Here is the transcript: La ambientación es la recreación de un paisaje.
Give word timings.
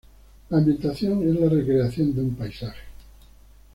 La 0.49 0.57
ambientación 0.57 1.29
es 1.29 1.39
la 1.39 1.47
recreación 1.47 2.15
de 2.15 2.21
un 2.23 2.33
paisaje. 2.33 2.81